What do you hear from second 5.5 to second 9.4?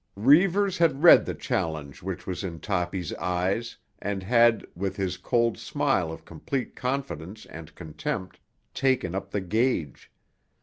smile of complete confidence and contempt, taken up